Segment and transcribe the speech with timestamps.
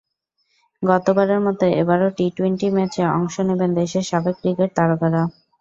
[0.83, 5.21] গতবারের মতো এবারও টি-টোয়েন্টি ম্যাচে অংশ নেবেন দেশের সাবেক ক্রিকেট তারকারা।